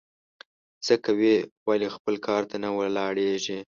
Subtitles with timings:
[0.85, 1.35] څه کوې؟
[1.67, 3.59] ولي خپل کار ته نه ولاړېږې؟